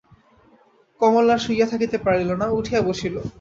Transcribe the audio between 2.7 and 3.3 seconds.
বসিল।